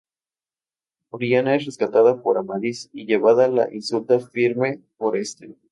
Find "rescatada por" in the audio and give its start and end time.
1.67-2.39